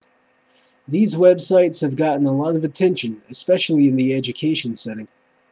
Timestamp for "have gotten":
1.81-2.25